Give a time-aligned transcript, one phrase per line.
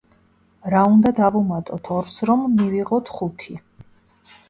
[0.73, 3.63] რა უნდა დავუმატოთ ორს, რომ მივიღოთ ხუთი?